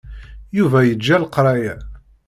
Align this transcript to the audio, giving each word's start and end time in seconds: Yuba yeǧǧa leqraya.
Yuba 0.57 0.79
yeǧǧa 0.87 1.15
leqraya. 1.21 1.75